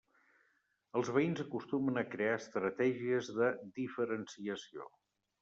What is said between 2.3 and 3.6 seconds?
estratègies de